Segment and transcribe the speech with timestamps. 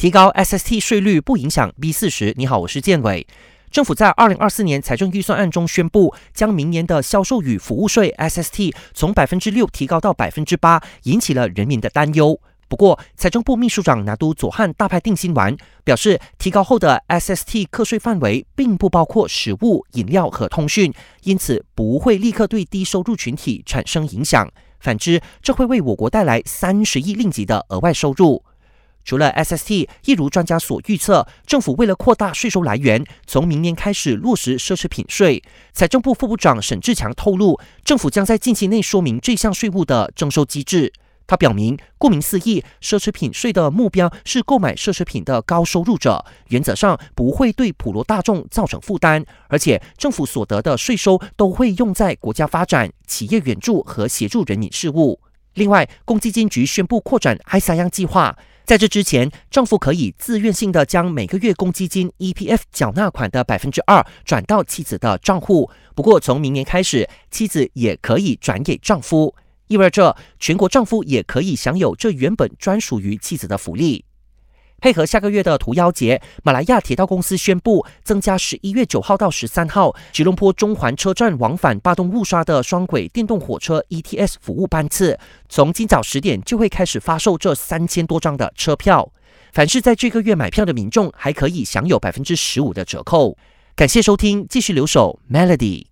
[0.00, 2.32] 提高 SST 税率不影响 B 四十。
[2.38, 3.26] 你好，我是建伟。
[3.70, 12.40] 政府在二零二四年财政预算案中宣布，将明年的销售与服务税 SST 从百分之六提高到百分之八，引起了人民的担忧。
[12.66, 15.54] 不过，财政部秘书长拿督佐汉大派定心丸，
[15.84, 20.90] 表示提高后的 SST 课税范围并不包括食物、饮料和通讯，
[21.24, 24.50] 因此不会立刻对低收入群体产生影响。
[24.78, 28.42] 反之，这会为我国带来三十亿令吉的额外收入。
[29.04, 35.42] 除了 SST，一如专家所预测，政府为了扩大税收来源，从明年开始落实奢侈品税。
[35.72, 40.92] 财政部副部长沈志强透露，政府将在近期内说明这项税务的征收机制。
[41.26, 55.20] 他表明，顾名思义，奢侈品税的目标是购买奢侈品的高收入者，原则上不会对普罗大众造成负担，而且政府所得的税收都会用在国家发展、企业援助和协助人民事务。
[55.54, 58.36] 另外，公积金局宣布扩展“爱三样”计划，
[58.70, 69.34] 在这之前，丈夫可以自愿性的将每个月公积金 EPF 缴纳款的百分之二转到妻子的账户，不过从明年开始，妻子也可以转给丈夫。
[69.66, 74.04] 意味着全国丈夫也可以享有这原本专属于妻子的福利。
[74.80, 89.12] 配合下个月的屠妖节，马来亚铁道公司宣布增加十一月九号到十三号吉隆坡中环车站往返巴东雾沙的双轨电动火车 ETS 服务班次，从今早十点就会开始发售这三千多张的车票。
[89.52, 93.36] 凡是在这个月买票的民众，还可以享有百分之十五的折扣。
[93.76, 95.86] 感谢收听，继续留守 Melody。